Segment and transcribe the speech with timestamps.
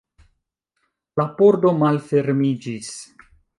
[1.21, 2.91] La pordo malfermiĝis.